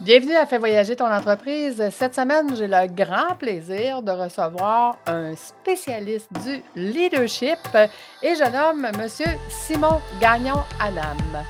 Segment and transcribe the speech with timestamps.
[0.00, 1.82] Bienvenue à Fais voyager ton entreprise.
[1.90, 7.58] Cette semaine, j'ai le grand plaisir de recevoir un spécialiste du leadership
[8.22, 9.08] et je nomme M.
[9.48, 11.42] Simon Gagnon-Adam.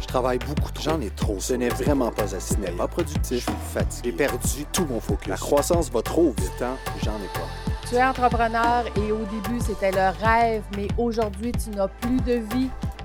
[0.00, 0.84] Je travaille beaucoup trop.
[0.84, 1.40] J'en ai trop.
[1.40, 2.54] Ce n'est vraiment pas assez.
[2.54, 3.38] Ce n'est pas productif.
[3.38, 4.10] Je suis fatigué.
[4.10, 5.26] J'ai perdu tout mon focus.
[5.26, 6.56] La croissance va trop vite.
[6.60, 7.80] Temps, j'en ai pas.
[7.88, 12.34] Tu es entrepreneur et au début, c'était le rêve, mais aujourd'hui, tu n'as plus de
[12.54, 12.70] vie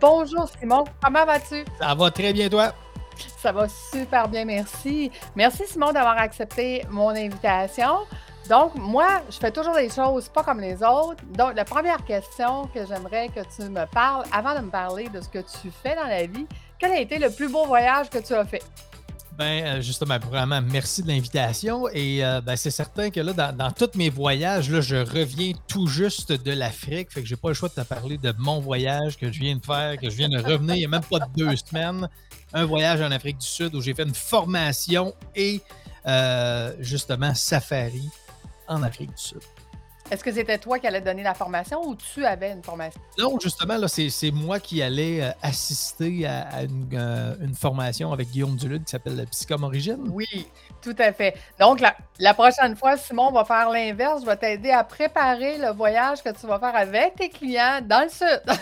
[0.00, 1.64] Bonjour Simon, comment vas-tu?
[1.78, 2.72] Ça va très bien, toi?
[3.38, 5.10] Ça va super bien, merci.
[5.36, 7.98] Merci Simon d'avoir accepté mon invitation.
[8.48, 11.22] Donc, moi, je fais toujours des choses pas comme les autres.
[11.28, 15.20] Donc, la première question que j'aimerais que tu me parles, avant de me parler de
[15.20, 16.46] ce que tu fais dans la vie,
[16.78, 18.62] quel a été le plus beau voyage que tu as fait?
[19.36, 21.88] Ben, euh, justement, vraiment, merci de l'invitation.
[21.92, 26.30] Et euh, ben, c'est certain que là, dans, tous mes voyages, je reviens tout juste
[26.30, 27.10] de l'Afrique.
[27.10, 29.56] Fait que j'ai pas le choix de te parler de mon voyage que je viens
[29.56, 32.08] de faire, que je viens de revenir il n'y a même pas deux semaines.
[32.52, 35.60] Un voyage en Afrique du Sud où j'ai fait une formation et
[36.06, 38.08] euh, justement safari
[38.68, 39.40] en Afrique du Sud.
[40.10, 43.00] Est-ce que c'était toi qui allais donner la formation ou tu avais une formation?
[43.18, 47.54] Non, justement, là, c'est, c'est moi qui allais euh, assister à, à une, euh, une
[47.54, 50.06] formation avec Guillaume Dulude qui s'appelle le Psychom Origine.
[50.10, 50.26] Oui,
[50.82, 51.34] tout à fait.
[51.58, 54.20] Donc, la, la prochaine fois, Simon va faire l'inverse.
[54.20, 58.04] Je vais t'aider à préparer le voyage que tu vas faire avec tes clients dans
[58.04, 58.42] le Sud.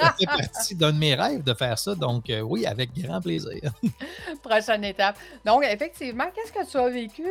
[0.00, 1.96] Ça fait partie d'un de mes rêves de faire ça.
[1.96, 3.72] Donc, euh, oui, avec grand plaisir.
[4.42, 5.16] Prochaine étape.
[5.44, 7.24] Donc, effectivement, qu'est-ce que tu as vécu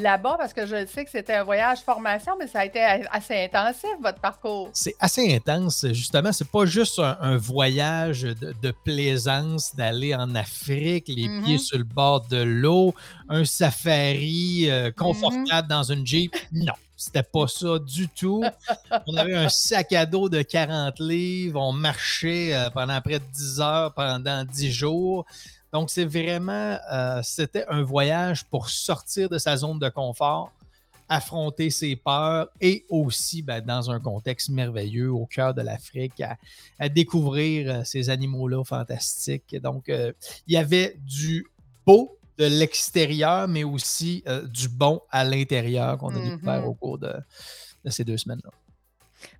[0.00, 0.36] là-bas?
[0.38, 3.44] Parce que je sais que c'était un voyage formation, mais ça a été a- assez
[3.44, 4.70] intensif, votre parcours?
[4.72, 5.86] C'est assez intense.
[5.92, 11.44] Justement, c'est pas juste un, un voyage de, de plaisance d'aller en Afrique, les Mhm.
[11.44, 12.94] pieds sur le bord de l'eau,
[13.28, 16.34] un safari euh, confortable dans une Jeep.
[16.52, 16.72] Non.
[16.98, 18.42] C'était pas ça du tout.
[19.06, 21.60] On avait un sac à dos de 40 livres.
[21.60, 25.26] On marchait euh, pendant près de 10 heures pendant 10 jours.
[25.74, 30.50] Donc, c'est vraiment, euh, c'était un voyage pour sortir de sa zone de confort,
[31.08, 36.36] affronter ses peurs et aussi ben, dans un contexte merveilleux au cœur de l'Afrique, à,
[36.78, 39.56] à découvrir euh, ces animaux-là fantastiques.
[39.62, 40.12] Donc, euh,
[40.46, 41.46] il y avait du
[41.86, 46.98] beau de l'extérieur, mais aussi euh, du bon à l'intérieur qu'on a découvert au cours
[46.98, 47.14] de,
[47.84, 48.50] de ces deux semaines-là.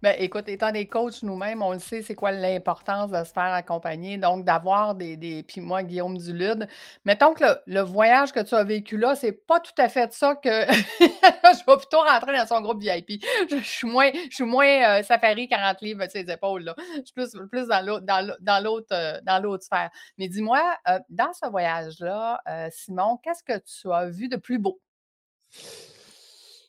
[0.02, 3.52] Ben, écoute, étant des coachs nous-mêmes, on le sait, c'est quoi l'importance de se faire
[3.52, 5.42] accompagner, donc d'avoir des, des.
[5.42, 6.69] Puis moi, Guillaume Dulude,
[7.04, 10.12] mettons que le, le voyage que tu as vécu là, c'est pas tout à fait
[10.12, 10.66] ça que.
[11.52, 13.24] je vais plutôt rentrer dans son groupe VIP.
[13.50, 16.64] Je, suis moins, je suis moins euh, safari 40 livres sur les épaules.
[16.64, 16.74] Là.
[16.97, 19.91] Je suis plus, dans l'autre euh, dans sphère.
[20.18, 24.80] Mais dis-moi, euh, dans ce voyage-là, Simon, qu'est-ce que tu as vu de plus beau?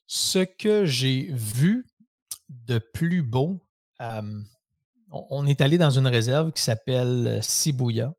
[0.07, 1.85] Ce que j'ai vu
[2.49, 3.61] de plus beau,
[5.11, 8.13] on, est allé dans une réserve qui s'appelle euh, Sibouya.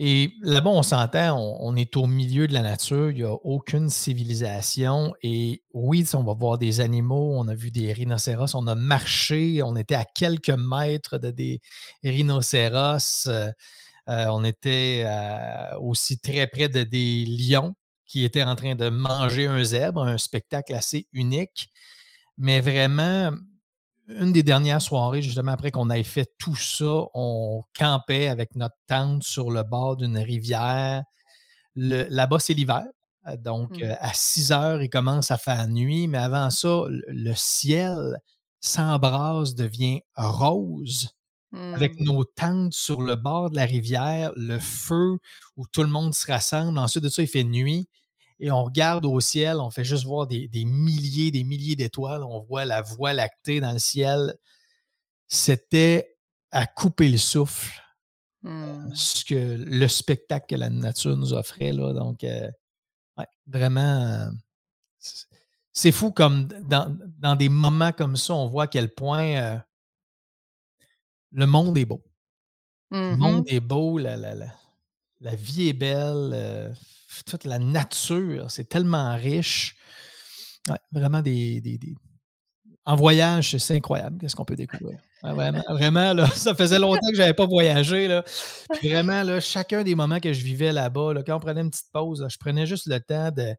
[0.00, 3.90] Et là-bas, on s'entend, on, est au milieu de la nature, il n'y a aucune
[3.90, 5.12] civilisation.
[5.22, 9.60] Et oui, on va voir des animaux, on a vu des rhinocéros, on a marché,
[9.64, 11.60] on était à quelques mètres de des
[12.04, 13.50] rhinocéros, euh,
[14.08, 15.04] euh, on était
[15.80, 17.74] aussi très près de des lions
[18.06, 21.70] qui étaient en train de manger un zèbre, un spectacle assez unique.
[22.38, 23.32] Mais vraiment,
[24.08, 28.76] une des dernières soirées, justement, après qu'on ait fait tout ça, on campait avec notre
[28.86, 31.02] tente sur le bord d'une rivière.
[31.76, 32.84] Là-bas, c'est l'hiver.
[33.26, 33.82] Euh, Donc, Mhm.
[33.84, 36.08] euh, à 6 heures, il commence à faire nuit.
[36.08, 38.18] Mais avant ça, le- ciel
[38.60, 41.10] s'embrase, devient rose
[41.74, 42.04] avec Hmm.
[42.04, 45.18] nos tentes sur le bord de la rivière, le feu
[45.56, 46.78] où tout le monde se rassemble.
[46.78, 47.88] Ensuite de ça, il fait nuit
[48.40, 52.22] et on regarde au ciel, on fait juste voir des, des milliers, des milliers d'étoiles.
[52.22, 54.36] On voit la voie lactée dans le ciel.
[55.26, 56.16] C'était
[56.50, 57.80] à couper le souffle,
[58.42, 58.94] Hmm.
[58.94, 61.72] ce que le spectacle que la nature nous offrait.
[61.72, 61.92] Là.
[61.92, 62.48] Donc, euh,
[63.16, 64.30] ouais, vraiment,
[65.72, 69.58] c'est- fou comme dans, dans des moments comme ça, on voit à quel point euh,
[71.32, 72.00] le monde est beau.
[72.92, 74.54] Le monde est beau, la, la- la-
[75.20, 76.72] la vie est belle, euh,
[77.26, 79.76] toute la nature, c'est tellement riche.
[80.68, 81.94] Ouais, vraiment des, des- des-
[82.84, 84.98] En voyage, c'est incroyable, qu'est-ce qu'on peut découvrir.
[85.22, 88.08] vraiment, vraiment, là, ça faisait longtemps que je n'avais pas voyagé.
[88.08, 88.24] Là.
[88.74, 91.70] Puis vraiment, là, chacun des moments que je vivais là-bas, là, quand on prenait une
[91.70, 93.54] petite pause, je prenais juste le temps de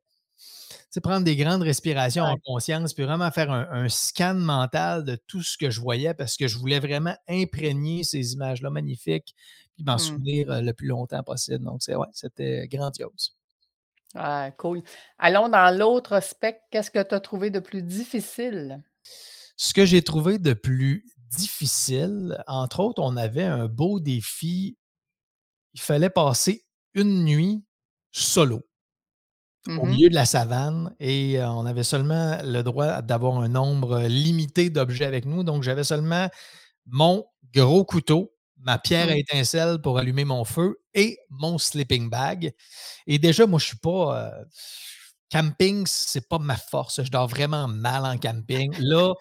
[1.01, 5.57] prendre des grandes respirations en conscience, puis vraiment faire un, scan mental de tout ce
[5.57, 9.35] que je voyais parce que je voulais vraiment imprégner ces images-là magnifiques,
[9.75, 9.99] puis m'en mmh.
[9.99, 11.63] souvenir euh, le plus longtemps possible.
[11.63, 13.38] Donc, ouais, c'était grandiose.
[14.15, 14.81] Ah, cool.
[15.17, 16.59] Allons dans l'autre aspect.
[16.71, 18.81] Qu'est-ce que tu as trouvé de plus difficile?
[19.55, 24.77] Ce que j'ai trouvé de plus difficile, entre autres, on avait un beau défi.
[25.73, 27.63] Il fallait passer une nuit
[28.11, 28.65] solo
[29.67, 33.49] au mmh milieu de la savane et euh, on avait seulement le droit d'avoir un
[33.49, 35.43] nombre limité d'objets avec nous.
[35.43, 36.29] Donc, j'avais seulement
[36.87, 39.17] mon gros couteau, ma pierre à mmh.
[39.17, 42.53] étincelle pour allumer mon feu et mon sleeping bag.
[43.07, 44.31] Et déjà, moi, je ne suis pas.
[44.33, 44.43] Euh,
[45.29, 47.03] camping, c'est pas ma force.
[47.03, 48.73] Je dors vraiment mal en camping.
[48.79, 49.13] Là,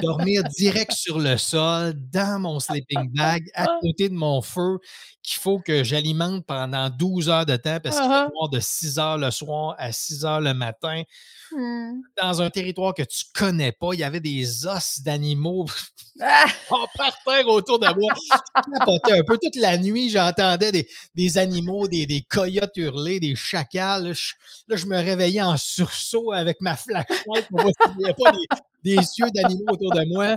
[0.00, 4.78] dormir direct sur le sol, dans mon sleeping bag, à côté de mon feu,
[5.22, 9.18] qu'il faut que j'alimente pendant 12 heures de temps parce qu'il faut de 6 heures
[9.18, 11.02] le soir à 6 heures le matin.
[11.52, 12.00] Mmh.
[12.20, 15.66] Dans un territoire que tu connais pas, il y avait des os d'animaux
[16.20, 16.46] ah!
[16.70, 18.12] en parterre autour de moi.
[18.54, 20.72] un peu toute la nuit, j'entendais
[21.14, 24.14] des, animaux, des, des, coyotes hurler, des chacals.
[24.68, 28.32] Là je, me réveillais en sursaut avec ma flashlight pour voir s'il n'y avait pas
[28.84, 30.36] des, yeux d'animaux autour de moi.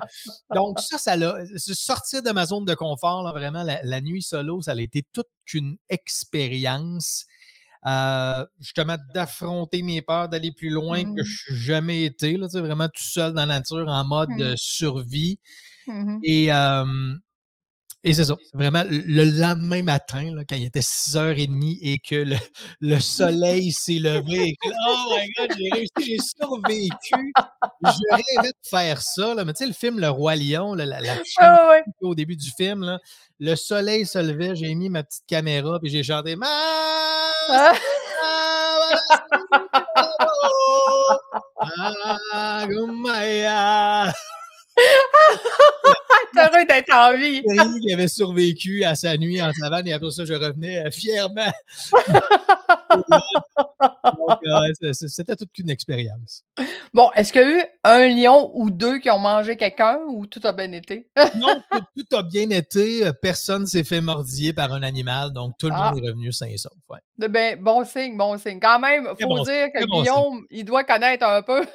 [0.54, 1.38] Donc, ça, ça l'a.
[1.58, 5.28] Sortir de ma zone de confort, vraiment, la, la, nuit solo, ça a été toute
[5.54, 7.26] une expérience.
[7.88, 12.88] Euh, justement d'affronter mes peurs, d'aller plus loin que je n'ai jamais été, là, vraiment
[12.88, 14.58] tout seul dans la nature en mode mmh.
[14.58, 15.38] survie.
[15.86, 16.50] Mmh et,
[18.08, 22.24] et c'est ça, vraiment le lendemain matin, là, quand il était 6h30 et que
[22.80, 27.34] le, soleil s'est levé, et que, oh my god, j'ai réussi, j'ai survécu.
[27.84, 30.86] Je rêvais de faire ça, là, mais tu sais, le film Le Roi Lion, la,
[30.86, 31.00] la,
[31.40, 33.00] ah au début du film, là,
[33.40, 36.46] le soleil se levait, j'ai mis ma petite caméra, puis j'ai chanté Ma
[37.50, 37.74] ah!
[46.38, 47.42] Heureux d'être en vie.
[47.82, 51.52] qui avait survécu à sa nuit en savane et après ça, je revenais euh, fièrement.
[54.94, 56.44] C'était toute une expérience.
[56.94, 60.26] Bon, est-ce qu'il y a eu un lion ou deux qui ont mangé quelqu'un ou
[60.26, 61.10] tout a bien été?
[61.38, 63.12] non, tout, a bien été.
[63.22, 65.92] Personne ne s'est fait mordiller par un animal, donc tout le ah.
[65.92, 66.74] monde est revenu sain et sauf.
[67.18, 68.60] Ben, bon signe, bon signe.
[68.60, 71.66] Quand même, il faut dire que Guillaume, il doit connaître un peu.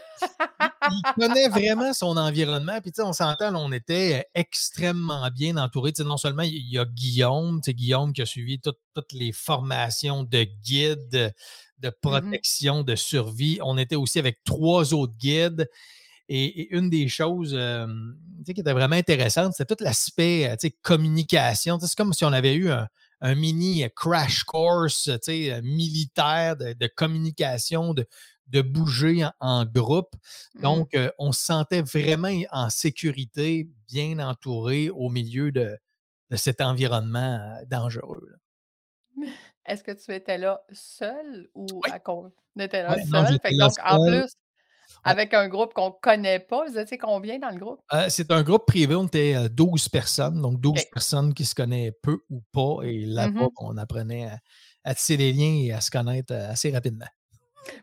[0.90, 2.78] il connaît vraiment son environnement.
[2.82, 5.92] Puis, on s'entend, on était extrêmement bien entouré.
[6.00, 8.76] non seulement il y a Guillaume, Guillaume qui a suivi toutes,
[9.12, 11.32] les formations de guides,
[11.78, 13.58] de mmh protection, de survie.
[13.62, 15.70] On était aussi avec trois autres guides.
[16.28, 17.58] Et, une des choses
[18.44, 21.78] qui était vraiment intéressante, c'est tout l'aspect communication.
[21.80, 22.88] C'est comme si on avait eu un,
[23.22, 25.08] mini crash course
[25.62, 28.06] militaire de, communication, de,
[28.48, 30.14] de bouger en, groupe.
[30.54, 30.62] Mmh.
[30.62, 35.78] Donc, on se sentait vraiment en sécurité, bien entouré au milieu de,
[36.36, 38.36] cet environnement dangereux.
[39.66, 42.32] Est-ce que tu étais là seul ou à cause?
[42.56, 43.38] Tu étais là seul?
[43.58, 44.32] donc, en plus,
[45.04, 47.80] avec un groupe qu'on ne connaît pas, vous étiez combien dans le groupe?
[48.08, 52.18] c'est un groupe privé, on était 12 personnes, donc 12 personnes qui se connaissent peu
[52.30, 52.82] ou pas.
[52.84, 54.38] Et là-bas, on apprenait à,
[54.84, 57.06] à, tisser des liens et à se connaître assez rapidement.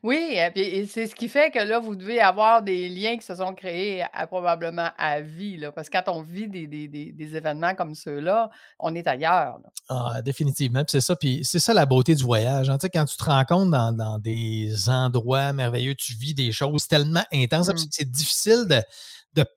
[0.03, 3.35] Oui, et c'est ce qui fait que là, vous devez avoir des liens qui se
[3.35, 7.93] sont créés à, probablement à vie, là, parce que quand on vit des, événements comme
[7.93, 9.59] ceux-là, on est ailleurs.
[9.89, 10.83] Ah, définitivement.
[10.87, 12.69] c'est ça, puis c'est ça la beauté du voyage.
[12.69, 12.77] Hein.
[12.93, 17.69] quand tu te rends compte dans, des endroits merveilleux, tu vis des choses tellement intenses,
[17.69, 17.87] mmh.
[17.91, 18.81] c'est difficile de,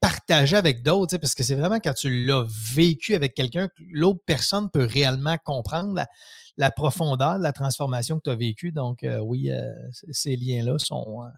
[0.02, 4.20] partager avec d'autres, parce que c'est vraiment quand tu l'as vécu avec quelqu'un que l'autre
[4.26, 6.06] personne peut réellement comprendre la
[6.68, 8.72] profondeur de la transformation que tu as vécue.
[8.72, 9.72] Donc, euh, oui, euh,
[10.10, 11.28] ces liens-là sont, euh,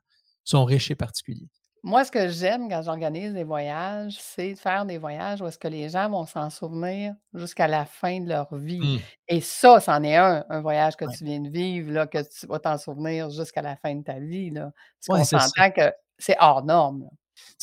[0.43, 1.49] sont riches et particuliers.
[1.85, 5.59] Moi, ce que j'aime quand j'organise des voyages, c'est de faire des voyages où est-ce
[5.59, 8.99] que les gens vont s'en souvenir jusqu'à la fin de leur vie.
[8.99, 9.01] Mmh.
[9.29, 12.47] Et ça, c'en est un, un voyage que tu viens de vivre, là, que tu
[12.47, 14.51] vas t'en souvenir jusqu'à la fin de ta vie.
[14.51, 14.73] Là.
[15.07, 17.09] Parce qu'on s'entend que c'est hors norme.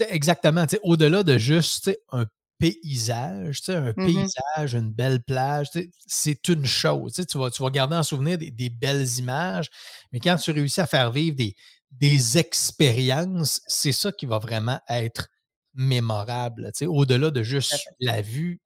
[0.09, 0.65] Exactement.
[0.83, 2.25] Au-delà de juste un
[2.59, 5.69] paysage, un mmh paysage, une belle plage,
[6.05, 7.13] c'est une chose.
[7.13, 9.69] Tu vas, tu vas garder en souvenir des, belles images,
[10.11, 11.55] mais quand tu réussis à faire vivre des,
[11.91, 15.29] des expériences, c'est ça qui va vraiment être
[15.73, 16.71] mémorable.
[16.87, 18.59] Au-delà de juste la vue,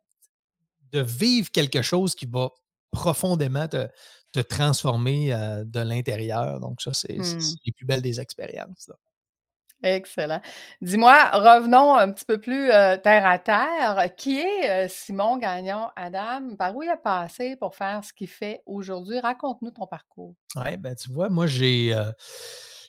[0.91, 2.50] de vivre quelque chose qui va
[2.91, 3.88] profondément te,
[4.41, 5.29] transformer
[5.65, 6.59] de l'intérieur.
[6.59, 7.39] Donc, ça, c'est mmh.
[7.65, 8.89] les plus belles des expériences.
[9.84, 10.40] Excellent.
[10.82, 14.08] Dis-moi, revenons un petit peu plus, heu, terre à terre.
[14.16, 16.56] Qui est, heu, Simon Gagnon Adam?
[16.58, 19.20] Par où il a passé pour faire ce qu'il fait aujourd'hui?
[19.20, 20.36] Raconte-nous ton parcours.
[20.56, 22.13] Ouais, ben, tu vois, moi, j'ai, heu,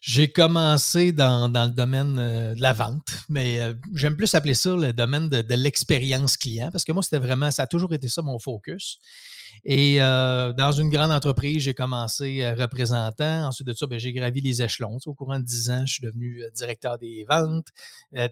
[0.03, 2.15] j'ai commencé dans le domaine,
[2.55, 3.59] de la vente, mais,
[3.95, 7.51] j'aime plus appeler ça le domaine de de l'expérience client parce que moi, c'était vraiment
[7.51, 8.99] ça a toujours été ça mon focus
[9.64, 13.46] et heu, dans une grande entreprise, j'ai commencé, heu, représentant.
[13.46, 14.99] Ensuite de ça, ben, j'ai gravi les échelons.
[15.06, 17.68] Au courant de 10 ans, je suis devenu, heu, directeur des ventes,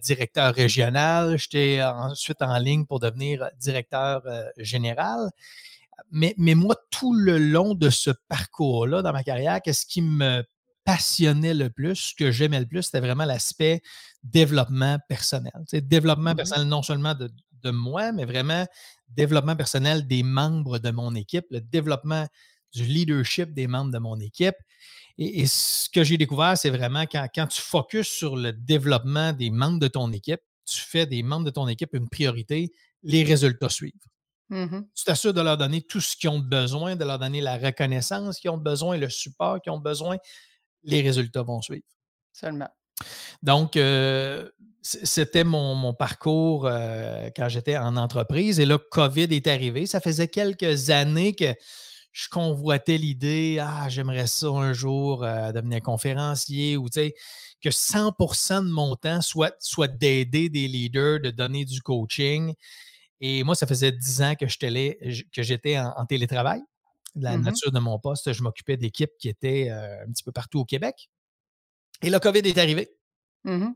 [0.02, 1.36] directeur régional.
[1.38, 4.22] J'étais ensuite en ligne pour devenir directeur,
[4.58, 5.30] général.
[6.10, 10.44] Mais mais moi, tout le long de ce parcours-là dans ma carrière, qu'est-ce qui me
[10.84, 13.82] passionnait le plus, ce que j'aimais le plus, c'était vraiment l'aspect
[14.24, 15.52] développement personnel.
[15.60, 16.52] Tu sais, développement Mmh mh.
[16.52, 17.30] personnel non seulement de
[17.62, 18.66] de moi, mais vraiment
[19.16, 22.26] développement personnel des membres de mon équipe, le développement
[22.72, 24.56] du leadership des membres de mon équipe.
[25.18, 29.32] Et, et ce que j'ai découvert, c'est vraiment quand, quand tu focuses sur le développement
[29.32, 33.24] des membres de ton équipe, tu fais des membres de ton équipe une priorité, les
[33.24, 33.92] résultats suivent.
[34.48, 37.56] Mmh Tu t'assures de leur donner tout ce qu'ils ont besoin, de leur donner la
[37.56, 40.18] reconnaissance qu'ils ont besoin, le support qu'ils ont besoin,
[40.82, 41.86] les résultats vont suivre.
[42.32, 42.68] Seulement.
[43.42, 44.48] Donc, euh,
[44.82, 48.60] c'était mon, mon parcours euh, quand j'étais en entreprise.
[48.60, 49.86] Et là, COVID est arrivé.
[49.86, 51.54] Ça faisait quelques années que
[52.12, 57.14] je convoitais l'idée, ah, j'aimerais ça un jour euh, devenir conférencier ou, tu sais,
[57.62, 62.52] que 100% de mon temps soit, soit d'aider des leaders, de donner du coaching.
[63.20, 64.46] Et moi, ça faisait 10 ans que
[65.42, 66.60] j'étais en, en télétravail.
[67.14, 67.42] De la Mmh mh.
[67.44, 70.64] nature de mon poste, je m'occupais d'équipes qui étaient euh, un petit peu partout au
[70.64, 71.10] Québec.
[72.02, 72.88] Et le COVID est arrivé.
[73.44, 73.68] Mmh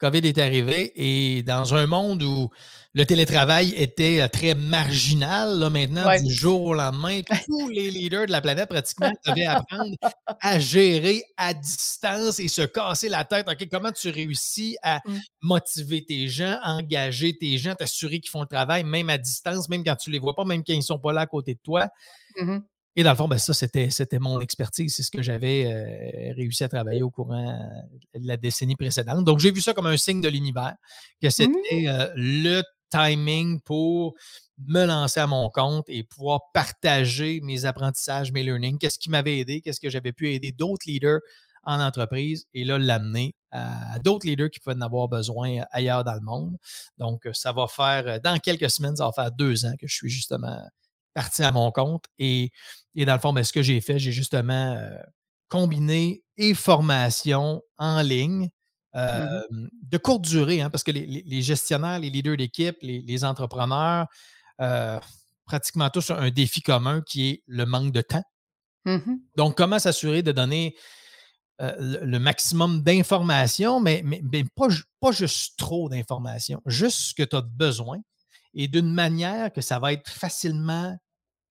[0.00, 2.50] COVID est arrivé et dans un monde où
[2.94, 6.20] le télétravail était euh, très marginal, là, maintenant, Ouais.
[6.20, 9.96] du jour au lendemain, tous les leaders de la planète pratiquement devaient apprendre
[10.42, 13.48] à gérer à distance et se casser la tête.
[13.48, 15.18] OK, comment tu réussis à Mmh.
[15.42, 19.84] motiver tes gens, engager tes gens, t'assurer qu'ils font le travail, même à distance, même
[19.84, 21.54] quand tu ne les vois pas, même quand ils ne sont pas là à côté
[21.54, 21.88] de toi?
[22.36, 22.62] Mmh mh.
[22.96, 24.94] Et dans le fond, ben ça, c'était, c'était mon expertise.
[24.94, 29.24] C'est ce que j'avais euh, réussi à travailler au courant euh, de la décennie précédente.
[29.24, 30.74] Donc, j'ai vu ça comme un signe de l'univers,
[31.20, 31.86] que c'était Mmh.
[31.88, 34.14] euh, le timing pour
[34.66, 39.38] me lancer à mon compte et pouvoir partager mes apprentissages, mes learnings, qu'est-ce qui m'avait
[39.38, 41.20] aidé, qu'est-ce que j'avais pu aider d'autres leaders
[41.64, 46.14] en entreprise et là, l'amener à d'autres leaders qui peuvent en avoir besoin ailleurs dans
[46.14, 46.56] le monde.
[46.98, 50.10] Donc, ça va faire, dans quelques semaines, ça va faire deux ans que je suis
[50.10, 50.60] justement
[51.14, 52.50] parti à mon compte et
[52.96, 54.96] et dans le fond, ben, ce que j'ai fait, j'ai justement euh,
[55.48, 58.50] combiné et formation en ligne
[58.96, 63.24] euh, Mmh de courte durée, hein, parce que les, gestionnaires, les leaders d'équipe, les, les
[63.24, 64.08] entrepreneurs,
[64.60, 64.98] euh,
[65.44, 68.24] pratiquement tous ont un défi commun qui est le manque de temps.
[68.84, 70.74] Mmh Donc, comment s'assurer de donner
[71.60, 74.66] euh, le, maximum d'informations, mais, mais, mais pas,
[74.98, 77.98] pas juste trop d'informations, juste ce que tu as besoin
[78.54, 80.96] et d'une manière que ça va être facilement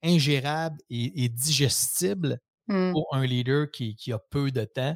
[0.04, 2.94] ingérable et, et digestible Mmh.
[2.94, 4.96] pour un leader qui, qui a peu de temps.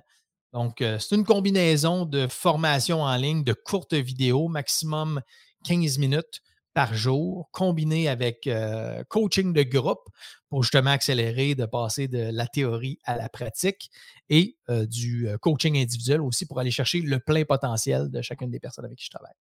[0.53, 5.21] Donc, euh, c'est une combinaison de formation en ligne, de courtes vidéos, maximum
[5.65, 6.41] 15 minutes
[6.73, 10.07] par jour, combiné avec euh, coaching de groupe
[10.49, 13.89] pour justement accélérer, de passer de la théorie à la pratique
[14.29, 18.59] et euh, du coaching individuel aussi pour aller chercher le plein potentiel de chacune des
[18.61, 19.35] personnes avec qui je travaille.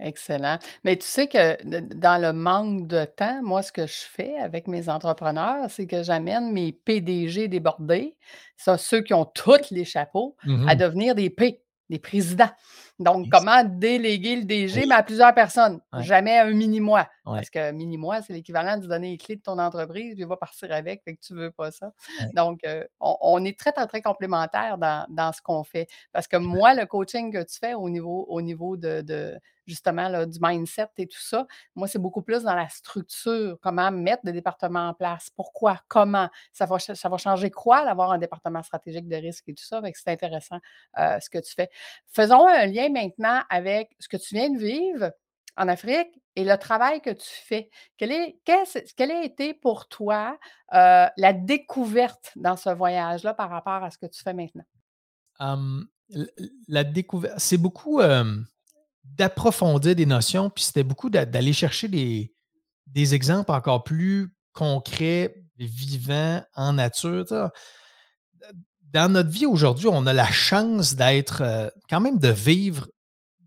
[0.00, 0.58] Excellent.
[0.84, 4.36] Mais tu sais que d dans le manque de temps, moi, ce que je fais
[4.38, 8.16] avec mes entrepreneurs, c'est que j'amène mes PDG débordés,
[8.56, 10.74] ça, ceux qui ont tous les chapeaux, à Mhm.
[10.74, 12.50] devenir des P, des présidents.
[12.98, 17.08] Donc, comment déléguer le DG, mais oui, à plusieurs personnes, ouais, jamais un mini-moi.
[17.26, 20.26] ouais, Parce que mini-moi, c'est l'équivalent de donner les clés de ton entreprise, puis il
[20.26, 21.92] va partir avec, fait que tu veux pas ça.
[22.18, 22.32] ouais.
[22.32, 25.86] Donc, heu, on on est très, très, très complémentaires dans dans ce qu'on fait.
[26.12, 30.08] Parce que moi, le coaching que tu fais au niveau au niveau de de justement
[30.08, 31.46] là, du mindset et tout ça.
[31.74, 36.28] Moi, c'est beaucoup plus dans la structure, comment mettre des départements en place, pourquoi, comment,
[36.52, 39.80] ça va, changer quoi d'avoir un département stratégique de risque et tout ça?
[39.94, 40.58] C'est intéressant
[40.98, 41.70] euh, ce que tu fais.
[42.06, 45.12] Faisons un lien maintenant avec ce que tu viens de vivre
[45.56, 47.70] en Afrique et le travail que tu fais.
[47.96, 50.38] Quel est, quelle a été pour toi
[50.72, 54.64] euh, la découverte dans ce voyage-là par rapport à ce que tu fais maintenant?
[56.68, 58.00] La découverte, c'est beaucoup.
[59.04, 62.32] D'approfondir des notions, puis c'était beaucoup d'a- d'aller chercher des,
[62.86, 67.24] des exemples encore plus concrets, vivants, en nature.
[68.92, 72.88] Dans notre vie aujourd'hui, on a la chance d'être, euh, quand même de vivre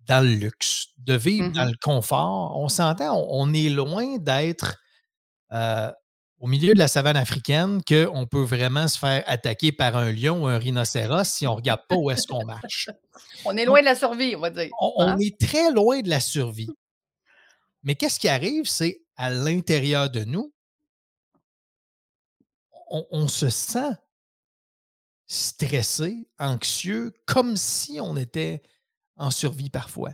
[0.07, 1.71] dans le luxe, de vivre dans Mhm.
[1.71, 2.57] le confort.
[2.57, 4.77] On s'entend, on, on est loin d'être
[5.53, 5.91] euh,
[6.39, 10.43] au milieu de la savane africaine qu'on peut vraiment se faire attaquer par un lion
[10.43, 12.89] ou un rhinocéros si on ne regarde pas où est-ce qu'on marche.
[13.45, 14.69] On est loin de la survie, on va dire.
[14.79, 15.17] On, hein?
[15.19, 16.69] est très loin de la survie.
[17.83, 20.51] Mais qu'est-ce qui arrive, c'est à l'intérieur de nous,
[22.89, 23.91] on, se sent
[25.27, 28.61] stressé, anxieux, comme si on était
[29.15, 30.11] en survie parfois.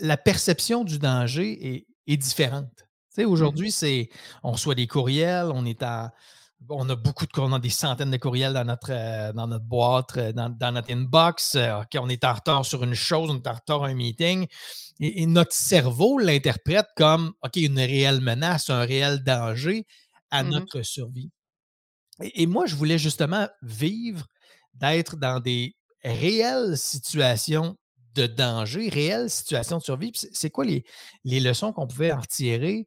[0.00, 2.84] La perception du danger est différente.
[3.18, 4.08] Mmh aujourd'hui, c'est
[4.42, 6.12] on reçoit des courriels, on est à
[6.68, 9.64] on a beaucoup de on a des centaines de courriels dans notre, euh, dans notre
[9.64, 11.56] boîte, euh, dans, notre inbox.
[11.56, 14.46] Euh, on est en retard sur une chose, on est en retard à un meeting.
[15.00, 19.86] Et, notre cerveau l'interprète comme OK, une réelle menace, un réel danger
[20.30, 21.30] à mmh notre survie.
[22.22, 24.26] Et, et, moi, je voulais justement vivre,
[24.74, 27.76] d'être dans des réelles situations
[28.14, 30.12] de danger, réelles situations de survie.
[30.14, 30.84] C'est quoi les,
[31.24, 32.86] les leçons qu'on pouvait en retirer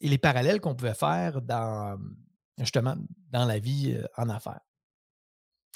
[0.00, 1.98] et les parallèles qu'on pouvait faire dans,
[2.58, 2.96] justement,
[3.30, 4.60] dans la vie en affaires.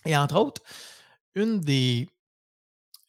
[0.05, 0.63] Et entre autres,
[1.35, 2.09] une des,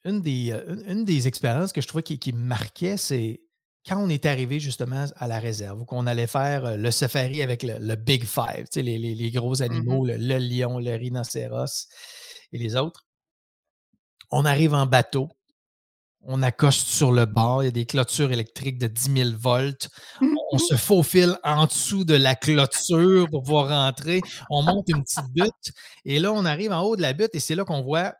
[0.05, 0.51] une des,
[0.87, 3.41] une, des expériences que je trouvais qui, qui marquait, c'est
[3.85, 7.63] quand on est arrivé justement à la réserve, où qu'on allait faire le safari avec
[7.63, 11.87] le, Big Five, tu sais, les, les, gros mmh animaux, le, lion, le rhinocéros
[12.51, 13.05] et les autres.
[14.31, 15.29] On arrive en bateau,
[16.25, 19.89] on accoste sur le bord, il y a des clôtures électriques de 10 000 volts.
[20.51, 24.21] On se faufile en dessous de la clôture pour pouvoir rentrer.
[24.49, 25.71] On monte une petite butte
[26.05, 28.13] et là, on arrive en haut de la butte et c'est là qu'on voit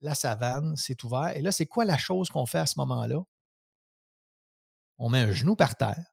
[0.00, 1.36] la savane, c'est ouvert.
[1.36, 3.18] Et là, c'est quoi la chose qu'on fait à ce moment-là?
[4.98, 6.04] On met un genou par terre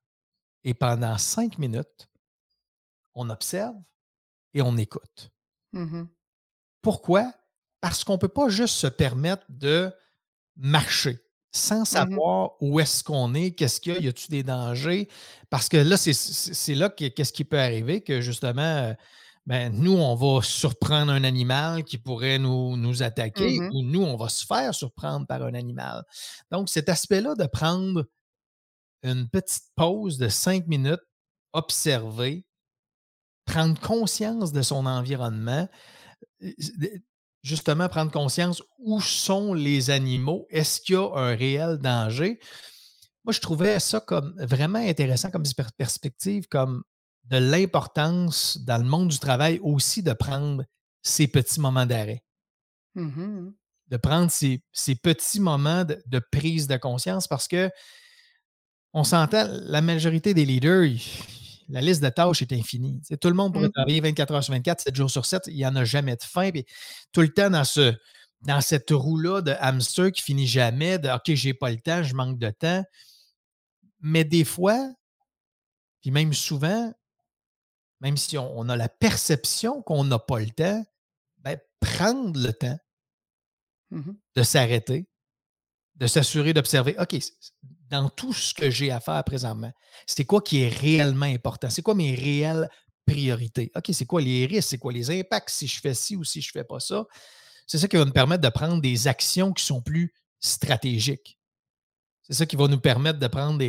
[0.64, 2.08] et pendant cinq minutes,
[3.14, 3.76] on observe
[4.54, 5.32] et on écoute.
[5.74, 6.06] Mmh
[6.82, 7.34] Pourquoi?
[7.82, 9.94] Parce qu'on ne peut pas juste se permettre de
[10.56, 11.20] marcher
[11.52, 15.08] sans mmh savoir où est-ce qu'on est, qu'est-ce qu'il y a, y a-t-il des dangers?
[15.50, 18.94] Parce que là, c'est là qu'est-ce qui peut arriver, que justement, euh,
[19.46, 24.02] ben, nous, on va surprendre un animal qui pourrait nous, nous attaquer, mmh ou nous,
[24.02, 26.04] on va se faire surprendre par un animal.
[26.52, 28.06] Donc, cet aspect-là de prendre
[29.04, 31.04] une petite pause de cinq minutes,
[31.54, 32.46] observer,
[33.46, 35.70] prendre conscience de son environnement,
[37.46, 42.40] justement prendre conscience où sont les animaux, est-ce qu'il y a un réel danger?
[43.24, 45.44] Moi, je trouvais ça comme vraiment intéressant comme
[45.78, 46.84] perspective, comme
[47.26, 50.66] de l'importance dans le monde du travail aussi de prendre
[51.04, 52.24] ces petits moments d'arrêt.
[52.96, 53.52] Mmh
[53.88, 54.64] de prendre ces,
[54.96, 57.70] petits moments de, prise de conscience parce que
[58.94, 60.98] on s'entend, la majorité des leaders,
[61.70, 63.02] la liste de tâches est infinie.
[63.20, 65.44] tout le monde pourrait mmh travailler 24 heures sur 24, 7 jours sur 7.
[65.48, 66.52] Il n'y en a jamais de fin.
[66.52, 66.66] Puis
[67.12, 67.94] tout le temps dans, ce,
[68.42, 72.14] dans cette roue-là de hamster qui finit jamais, de OK, j'ai pas le temps, je
[72.14, 72.84] manque de temps.
[74.02, 74.92] Mais des fois,
[76.02, 76.94] puis même souvent,
[78.02, 80.86] même si on, a la perception qu'on n'a pas le temps,
[81.40, 82.78] ben, prendre le temps
[83.92, 85.08] mmh de s'arrêter,
[85.96, 87.16] de s'assurer d'observer, OK,
[87.90, 89.72] dans tout ce que j'ai à faire présentement,
[90.08, 91.70] c'est quoi qui est réellement important?
[91.70, 92.70] C'est quoi mes réelles
[93.06, 93.72] priorités?
[93.76, 94.70] OK, c'est quoi les risques?
[94.70, 95.50] C'est quoi les impacts?
[95.50, 97.06] Si je fais ci ou si je ne fais pas ça?
[97.68, 101.38] C'est ça qui va nous permettre de prendre des actions qui sont plus stratégiques.
[102.28, 103.60] C'est ça qui va nous permettre de prendre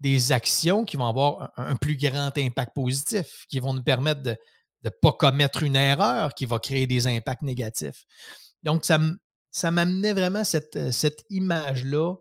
[0.00, 4.36] des, actions qui vont avoir un, plus grand impact positif, qui vont nous permettre de
[4.84, 8.04] ne pas commettre une erreur qui va créer des impacts négatifs.
[8.62, 9.00] Donc, ça,
[9.50, 12.14] ça m'amenait vraiment cette, cette image-là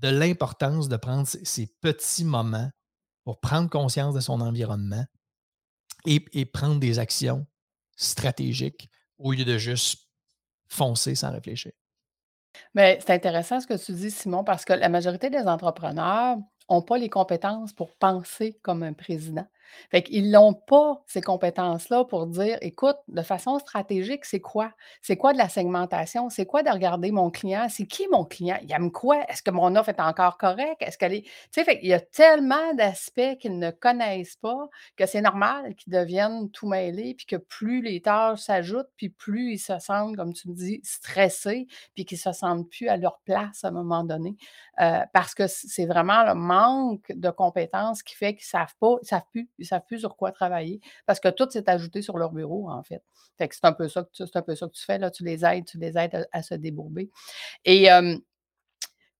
[0.00, 2.70] de l'importance de prendre ces, petits moments
[3.24, 5.04] pour prendre conscience de son environnement
[6.06, 7.46] et, prendre des actions
[7.96, 10.08] stratégiques au lieu de juste
[10.68, 11.72] foncer sans réfléchir.
[12.74, 16.38] Mais c'est intéressant ce que tu dis, Simon, parce que la majorité des entrepreneurs
[16.70, 19.46] n'ont pas les compétences pour penser comme un président.
[19.90, 24.72] Fait qu'ils n'ont pas ces compétences-là pour dire, écoute, de façon stratégique, c'est quoi?
[25.02, 26.30] C'est quoi de la segmentation?
[26.30, 27.66] C'est quoi de regarder mon client?
[27.68, 28.58] C'est qui mon client?
[28.62, 29.24] Il aime quoi?
[29.28, 30.82] Est-ce que mon offre est encore correcte?
[30.82, 31.24] Est-ce qu'elle est.
[31.82, 37.14] Y a tellement d'aspects qu'ils ne connaissent pas que c'est normal qu'ils deviennent tout mêlés,
[37.14, 40.80] puis que plus les tâches s'ajoutent, puis plus ils se sentent, comme tu me dis,
[40.82, 44.36] stressés, puis qu'ils se sentent plus à leur place à un moment donné.
[44.80, 48.96] Euh, parce que c'est vraiment le manque de compétences qui fait qu'ils ne savent pas,
[49.02, 52.18] savent plus ils ne savent plus sur quoi travailler parce que tout s'est ajouté sur
[52.18, 53.02] leur bureau, en fait.
[53.36, 55.10] Fait c'est un peu ça que tu, un peu ça que tu fais, là.
[55.10, 57.10] Tu les aides, tu les aides à, se débourber.
[57.64, 57.88] Et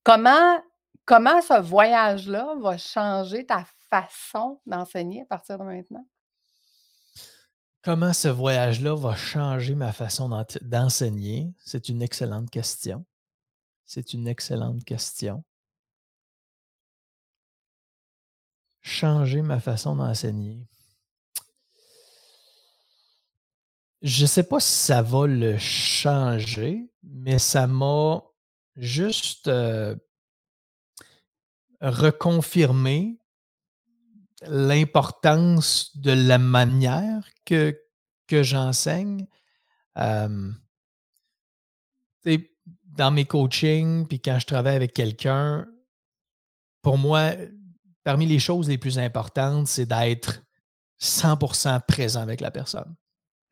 [0.02, 0.62] comment,
[1.04, 6.06] comment ce voyage-là va changer ta façon d'enseigner à partir de maintenant?
[7.82, 10.28] Comment ce voyage-là va changer ma façon
[10.62, 11.52] d'enseigner?
[11.64, 13.04] C'est une excellente question.
[13.86, 15.44] C'est une excellente question.
[18.88, 20.66] Changer ma façon d'enseigner.
[24.02, 28.22] Je ne sais pas si ça va le changer, mais ça m'a
[28.76, 29.96] juste euh,
[31.80, 33.18] reconfirmé
[34.42, 37.76] l'importance de la manière que,
[38.28, 39.26] que j'enseigne.
[39.98, 40.52] Euh,
[42.84, 45.66] dans mes coachings, puis quand je travaille avec quelqu'un,
[46.82, 47.32] pour moi,
[48.08, 50.40] parmi les choses les plus importantes, c'est d'être
[50.98, 52.96] 100% présent avec la personne.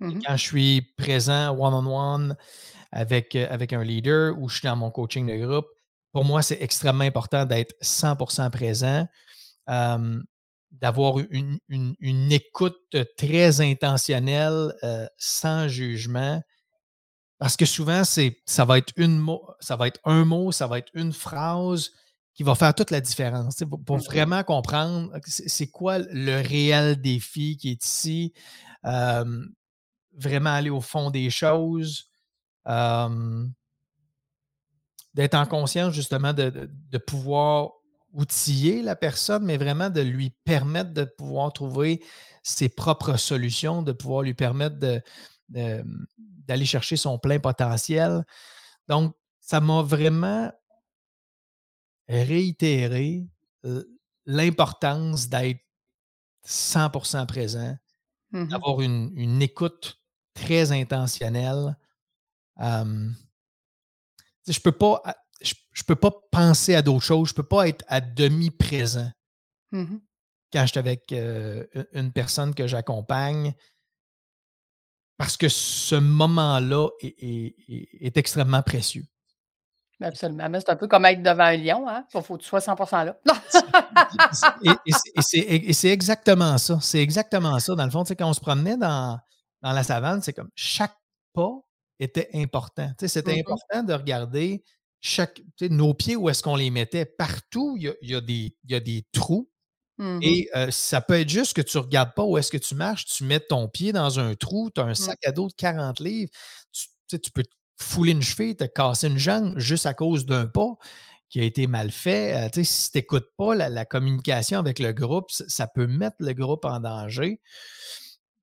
[0.00, 2.34] Mmh quand je suis présent one-on-one
[2.90, 5.66] avec, euh, avec un leader ou je suis dans mon coaching de groupe,
[6.10, 9.06] pour moi, c'est extrêmement important d'être 100% présent,
[10.70, 16.40] d'avoir une, une, écoute très intentionnelle, euh, sans jugement.
[17.36, 20.66] Parce que souvent, c'est, ça, va être une mot, ça va être un mot, ça
[20.66, 21.90] va être une phrase
[22.36, 23.64] qui va faire toute la différence.
[23.86, 28.34] Pour, mmh vraiment comprendre c'est quoi le réel défi qui est ici,
[28.84, 32.10] vraiment aller au fond des choses,
[35.14, 37.70] d'être en conscience justement de, pouvoir
[38.12, 42.02] outiller la personne, mais vraiment de lui permettre de pouvoir trouver
[42.42, 44.76] ses propres solutions, de pouvoir lui permettre
[45.48, 48.24] d'aller chercher son plein potentiel.
[48.88, 50.50] Donc, ça m'a vraiment
[52.08, 53.26] réitéré
[54.26, 55.60] l'importance d'être
[56.46, 57.76] 100% présent,
[58.32, 60.00] mmh d'avoir une, écoute
[60.34, 61.76] très intentionnelle.
[62.58, 65.02] je ne peux, pas,
[65.40, 69.10] je, peux pas penser à d'autres choses, je ne peux pas être à demi présent
[69.72, 69.96] mmh
[70.52, 73.52] quand je suis avec une personne que j'accompagne
[75.16, 79.04] parce que ce moment-là est extrêmement précieux.
[80.02, 80.48] Absolument.
[80.50, 82.04] Mais c'est un peu comme être devant un lion, hein?
[82.14, 83.16] Il faut que tu sois 100% là.
[85.66, 86.78] et c'est exactement ça.
[86.82, 87.74] C'est exactement ça.
[87.74, 89.18] Dans le fond, quand on se promenait dans,
[89.62, 90.96] dans la savane, c'est comme chaque
[91.32, 91.62] pas
[91.98, 92.90] était important.
[93.06, 94.62] C'était mmh important de regarder
[95.00, 97.06] chaque, nos pieds, où est-ce qu'on les mettait?
[97.06, 99.48] Partout, il y a, des, il y a des trous.
[100.20, 102.74] Et euh, ça peut être juste que tu ne regardes pas où est-ce que tu
[102.74, 104.94] marches, tu mets ton pied dans un trou, tu as un mmh.
[104.94, 106.30] sac à dos de 40 livres,
[107.08, 107.44] tu, tu peux
[107.76, 110.76] fouler une cheville, te casser une jambe juste à cause d'un pas
[111.28, 112.34] qui a été mal fait.
[112.34, 116.64] Euh, si tu n'écoutes pas la, communication avec le groupe, ça peut mettre le groupe
[116.64, 117.40] en danger.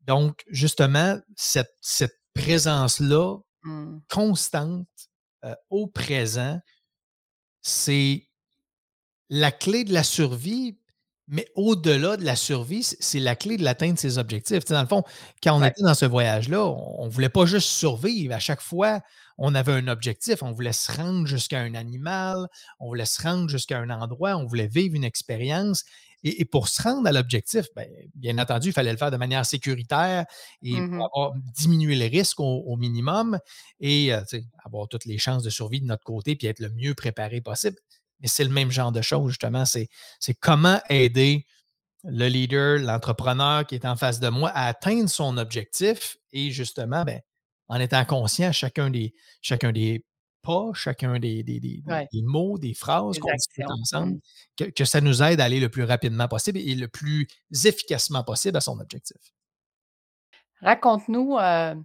[0.02, 1.74] Donc, justement, cette,
[2.34, 3.98] présence-là, mmh.
[4.10, 4.88] constante,
[5.46, 6.60] euh, au présent,
[7.62, 8.28] c'est
[9.30, 10.78] la clé de la survie
[11.28, 14.66] mais au-delà de la survie, c'est la clé de l'atteinte de ses objectifs.
[14.66, 15.04] dans le fond,
[15.42, 18.34] quand on était dans ce voyage-là, on ne voulait pas juste survivre.
[18.34, 19.02] À chaque fois,
[19.38, 20.44] on avait un objectif.
[20.44, 22.48] On voulait se rendre jusqu'à un animal,
[22.80, 25.84] on voulait se rendre jusqu'à un endroit, on voulait vivre une expérience.
[26.26, 29.46] Et, pour se rendre à l'objectif, ben, bien, entendu, il fallait le faire de manière
[29.46, 30.26] sécuritaire
[30.62, 31.02] et mmh
[31.54, 33.38] diminuer les risques au, minimum
[33.82, 34.22] et euh,
[34.64, 37.76] avoir toutes les chances de survie de notre côté puis être le mieux préparé possible.
[38.22, 39.66] Mais c'est le même genre de choses, justement.
[39.66, 39.90] C'est,
[40.40, 41.46] comment aider
[42.06, 47.04] le leader, l'entrepreneur qui est en face de moi à atteindre son objectif et justement,
[47.04, 47.20] ben,
[47.68, 50.04] en étant conscient chacun des, chacun des
[50.44, 51.82] pas, chacun des, des,
[52.22, 54.20] mots, des phrases qu'on discute ensemble,
[54.58, 57.28] que, ça nous aide à aller le plus rapidement possible et le plus
[57.66, 59.18] efficacement possible à son objectif.
[60.62, 61.76] Raconte-nous euh,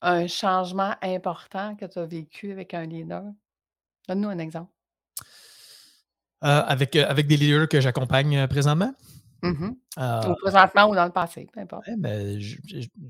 [0.00, 3.24] un changement important que tu as vécu avec un leader.
[4.08, 4.72] Donne-nous un exemple.
[6.44, 8.46] Euh, avec, euh, avec des leaders que j'accompagne
[9.44, 9.50] euh,
[9.96, 10.30] présentement.
[10.30, 11.88] Ou présentement ou dans le passé, peu importe.
[11.98, 12.38] Ben,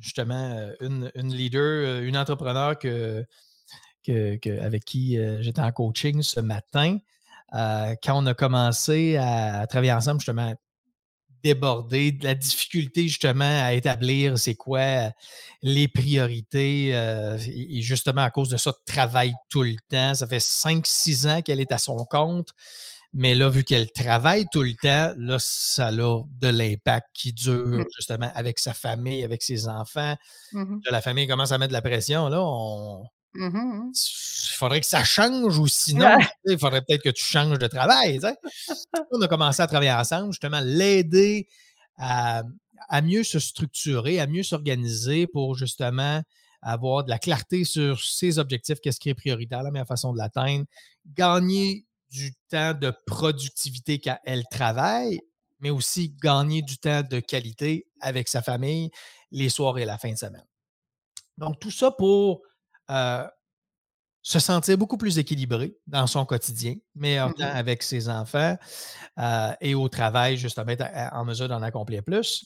[0.01, 3.25] justement, une, une, leader, une entrepreneur que,
[4.05, 6.99] que, avec qui j'étais en coaching ce matin,
[7.53, 10.55] quand on a commencé à, travailler ensemble, justement,
[11.43, 15.13] déborder de la difficulté justement à établir c'est quoi
[15.63, 21.29] les priorités et justement à cause de ça travaille tout le temps ça fait 5-6
[21.29, 22.53] ans qu'elle est à son compte
[23.19, 27.67] mais là, vu qu'elle travaille tout le temps, là, ça a de l'impact qui dure
[27.67, 27.85] mmh.
[27.97, 30.15] justement avec sa famille, avec ses enfants.
[30.53, 32.29] Mmh la famille commence à mettre de la pression.
[32.29, 33.07] Là, on...
[33.33, 37.67] Mmh il faudrait que ça change ou sinon, il faudrait peut-être que tu changes de
[37.67, 38.21] travail.
[39.11, 41.49] on a commencé à travailler ensemble, justement, l'aider
[41.97, 42.43] à,
[43.03, 46.21] mieux se structurer, à mieux s'organiser pour justement
[46.61, 50.19] avoir de la clarté sur ses objectifs, qu'est-ce qui est prioritaire, la meilleure façon de
[50.19, 50.67] l'atteindre,
[51.15, 55.21] gagner du temps de productivité quand elle travaille,
[55.61, 58.91] mais aussi gagner du temps de qualité avec sa famille
[59.31, 60.47] les soirs et la fin de semaine.
[61.39, 62.43] Donc, tout ça pour
[62.91, 63.27] euh,
[64.23, 67.57] se sentir beaucoup plus équilibré dans son quotidien, meilleur temps Mm-hmm.
[67.57, 68.57] avec ses enfants
[69.19, 72.45] euh, et au travail, justement, être en mesure d'en accomplir plus.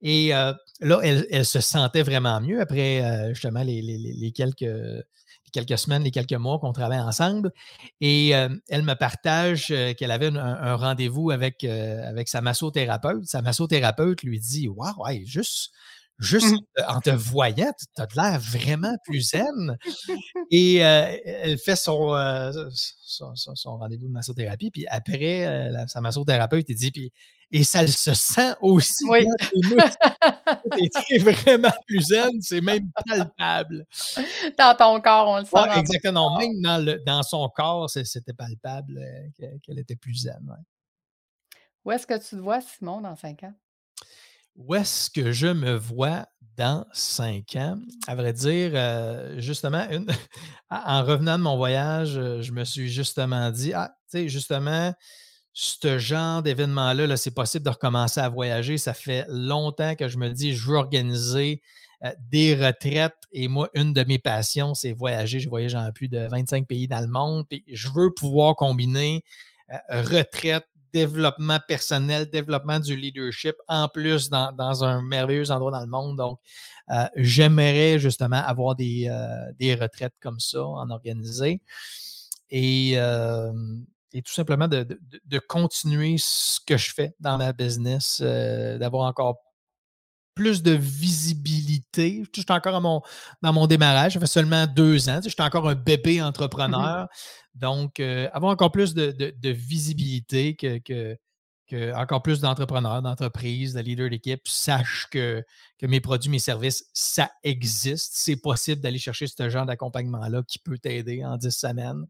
[0.00, 4.66] Et euh, là, elle, se sentait vraiment mieux après euh, justement les, quelques,
[5.52, 7.52] quelques semaines, les quelques mois qu'on travaille ensemble.
[8.00, 13.26] Et elle me partage qu'elle avait un, rendez-vous avec, avec sa massothérapeute.
[13.26, 15.72] Sa massothérapeute lui dit Waouh, ouais, juste
[16.18, 16.82] juste mmh.
[16.88, 19.76] en te voyant, tu as l'air vraiment plus zen.
[20.50, 22.14] Et elle fait son,
[23.04, 24.70] son, rendez-vous de massothérapie.
[24.70, 27.12] Puis après, sa massothérapeute, il dit, puis,
[27.54, 29.04] et ça se sent aussi.
[29.06, 29.26] Oui.
[31.06, 33.86] C'est vraiment plus zen, c'est même palpable.
[34.58, 35.78] Dans ton corps, on le sent.
[35.78, 36.38] exactement.
[36.38, 39.00] Même dans, le, dans son corps, c'était palpable
[39.62, 40.56] qu'elle était plus zen.
[41.84, 43.54] Où est-ce que tu te vois, Simon, dans cinq ans?
[44.56, 47.78] Où est-ce que je me vois dans cinq ans?
[48.06, 49.86] À vrai dire, euh, justement,
[50.70, 54.92] en revenant de mon voyage, euh, je me suis justement dit, ah, tu sais, justement,
[55.54, 58.78] ce genre d'événement-là, -là, c'est possible de recommencer à voyager.
[58.78, 61.62] Ça fait longtemps que je me dis, je veux organiser
[62.04, 63.16] euh, des retraites.
[63.32, 65.40] Et moi, une de mes passions, c'est voyager.
[65.40, 67.46] Je voyage dans plus de 25 pays dans le monde.
[67.48, 69.24] Puis je veux pouvoir combiner
[69.88, 76.16] retraite, développement personnel, développement du leadership, en plus dans, un merveilleux endroit dans le monde.
[76.16, 76.38] Donc,
[76.90, 81.60] euh, j'aimerais justement avoir des, euh, des, retraites comme ça en organisé.
[82.50, 83.52] Et, euh,
[84.12, 84.86] et tout simplement de,
[85.24, 89.38] de, continuer ce que je fais dans ma business, d'avoir encore
[90.34, 92.22] plus de visibilité.
[92.34, 93.02] Je suis encore mon,
[93.42, 94.14] dans mon démarrage.
[94.14, 95.20] Ça fait seulement deux ans.
[95.22, 97.08] Je suis encore un bébé mmh entrepreneur.
[97.54, 101.18] Donc, euh, avoir encore plus de, visibilité, que, que,
[101.94, 105.42] encore plus d'entrepreneurs, d'entreprises, de leaders d'équipe sachent que,
[105.78, 108.12] que mes produits, mes services, ça existe.
[108.14, 112.06] C'est possible d'aller chercher ce genre d'accompagnement-là qui peut t'aider en 10 semaines.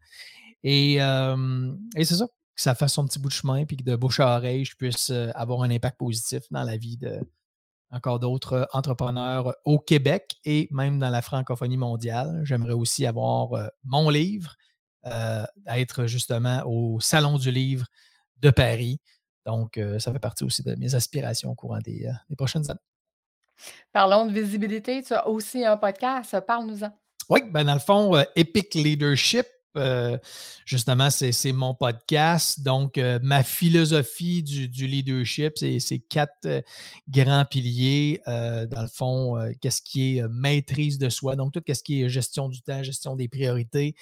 [0.65, 3.85] Et, euh, et c'est ça, que ça fasse son petit bout de chemin, puis que
[3.85, 7.21] de bouche à oreille, je puisse euh, avoir un impact positif dans la vie de,
[7.92, 12.40] encore d'autres entrepreneurs au Québec et même dans la francophonie mondiale.
[12.44, 14.57] J'aimerais aussi avoir euh, mon livre,
[15.07, 17.87] euh, être justement au Salon du livre
[18.38, 18.98] de Paris.
[19.44, 22.81] Donc, euh, ça fait partie aussi de mes aspirations au courant des, des prochaines années.
[23.92, 25.02] Parlons de visibilité.
[25.02, 26.40] Tu as aussi un podcast.
[26.46, 26.90] Parle-nous-en.
[27.28, 29.46] Oui, ben dans le fond, Epic Leadership,
[29.77, 30.19] euh,
[30.65, 32.63] justement, c'est mon podcast.
[32.63, 36.61] Donc, euh, ma philosophie du, leadership, c'est quatre euh,
[37.09, 38.21] grands piliers.
[38.27, 42.49] dans le fond, qu'est-ce qui est maîtrise de soi, donc tout ce qui est gestion
[42.49, 43.95] du temps, gestion des priorités,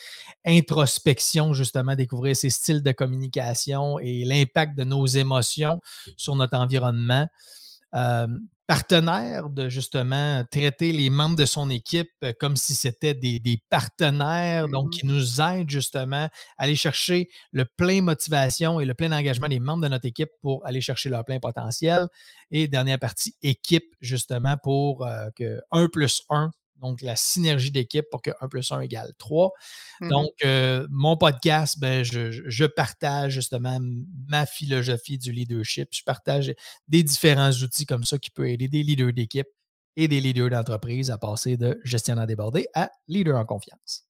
[0.45, 5.81] introspection, justement, découvrir ses styles de communication et l'impact de nos émotions
[6.17, 7.27] sur notre environnement
[8.71, 14.69] partenaire de justement traiter les membres de son équipe euh, comme si c'était des, partenaires,
[14.69, 19.11] donc mmh qui nous aident justement à aller chercher le plein motivation et le plein
[19.11, 22.07] engagement des membres de notre équipe pour aller chercher leur plein potentiel.
[22.53, 28.07] Et dernière partie, équipe justement pour euh, que 1 plus 1 donc la synergie d'équipe
[28.11, 29.53] pour que 1 plus 1 égale 3.
[30.01, 33.79] Mmh donc, euh, mon podcast, ben, je, partage justement
[34.29, 35.89] ma philosophie du leadership.
[35.93, 36.55] Je partage
[36.89, 39.49] des différents outils comme ça qui peuvent aider des leaders d'équipe
[39.97, 44.07] et des leaders d'entreprise à passer de gestionnaire débordé à leader en confiance.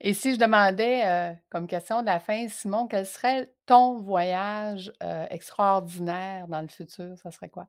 [0.00, 4.92] Et si je demandais euh, comme question de la fin, Simon, quel serait ton voyage
[5.02, 7.16] euh, extraordinaire dans le futur?
[7.16, 7.68] Ça serait quoi?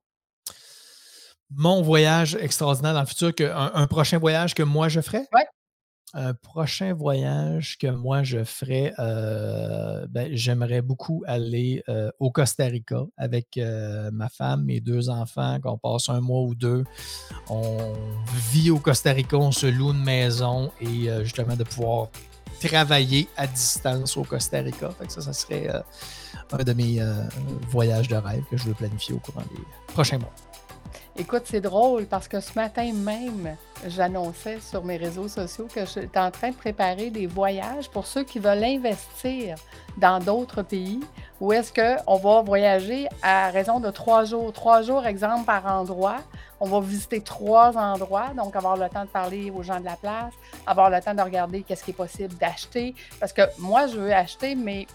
[1.52, 5.28] Mon voyage extraordinaire dans le futur, que, un, prochain voyage que moi je ferais?
[5.34, 5.42] Oui.
[6.14, 12.66] Un prochain voyage que moi je ferais, euh, ben, j'aimerais beaucoup aller euh, au Costa
[12.66, 16.86] Rica avec euh, ma femme, mes deux enfants, qu'on passe un mois ou deux.
[17.50, 17.94] On
[18.50, 22.08] vit au Costa Rica, on se loue une maison et justement de pouvoir
[22.64, 24.92] travailler à distance au Costa Rica.
[25.10, 25.68] ça, ça serait
[26.52, 27.00] un de mes
[27.68, 30.34] voyages de rêve que je veux planifier au courant des prochains mois.
[31.18, 33.56] Écoute, c'est drôle parce que ce matin même,
[33.88, 38.26] j'annonçais sur mes réseaux sociaux que j'étais en train de préparer des voyages pour ceux
[38.26, 39.56] qui veulent investir
[39.96, 41.00] dans d'autres pays
[41.40, 44.52] où est-ce qu'on va voyager à raison de trois jours.
[44.52, 46.18] Trois jours, exemple, par endroit.
[46.60, 49.96] On va visiter trois endroits, donc avoir le temps de parler aux gens de la
[49.96, 50.34] place,
[50.68, 52.94] avoir le temps de regarder qu'est-ce qui est possible d'acheter.
[53.22, 54.86] Parce que moi, je veux acheter, mais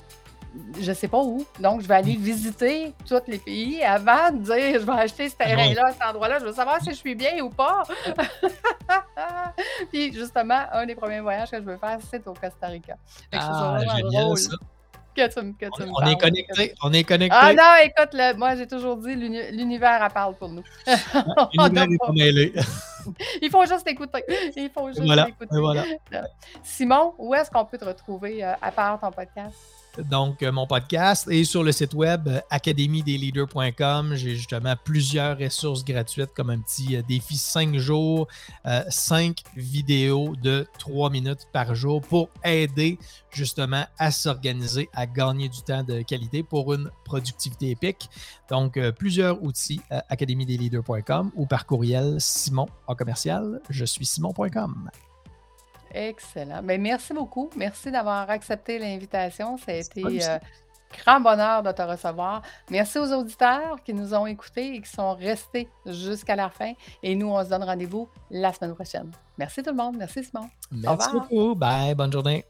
[0.80, 1.44] je sais pas où.
[1.58, 5.34] Donc, je vais aller visiter tous les pays avant de dire je vais acheter ce
[5.40, 6.38] ah terrain-là, cet endroit-là.
[6.40, 7.82] Je veux savoir si je suis bien ou pas.
[9.90, 12.96] Puis, justement, un des premiers voyages que je veux faire, c'est au Costa Rica.
[13.32, 14.50] ah, génial, ça.
[15.14, 16.74] que tu, que tu On, me on est connecté.
[16.82, 17.36] On est connecté.
[17.38, 20.62] Ah non, écoute, le- moi j'ai toujours dit l'uni- l'univers parle pour nous.
[21.58, 22.52] On L'univers est pas- mêlé.
[23.42, 24.22] Il faut juste écouter.
[24.56, 25.28] Il faut juste Voilà.
[25.28, 25.48] écouter.
[25.58, 25.84] Voilà.
[26.62, 29.56] Simon, où est-ce qu'on peut te retrouver euh, à part ton podcast?
[29.98, 34.14] Donc, euh, mon podcast est sur le site web euh, academydesleaders.com.
[34.14, 38.28] J'ai justement plusieurs ressources gratuites comme un petit euh, défi 5 jours,
[38.88, 42.98] 5 vidéos de 3 minutes par jour pour aider
[43.30, 48.08] justement à s'organiser, à gagner du temps de qualité pour une productivité épique.
[48.48, 54.90] Donc, plusieurs outils academydesleaders.com ou par courriel simon en commercial, je suis simon.com.
[55.92, 56.62] Excellent.
[56.62, 57.50] Ben, merci beaucoup.
[57.56, 59.56] Merci d'avoir accepté l'invitation.
[59.58, 60.38] Ça a été euh,
[61.04, 62.42] grand bonheur de te recevoir.
[62.70, 66.72] Merci aux auditeurs qui nous ont écoutés et qui sont restés jusqu'à la fin.
[67.02, 69.10] Et nous, on se donne rendez-vous la semaine prochaine.
[69.38, 69.96] Merci tout le monde.
[69.98, 70.48] Merci Simon.
[70.70, 71.54] Merci beaucoup.
[71.54, 71.94] Bye.
[71.94, 72.44] Bonne journée.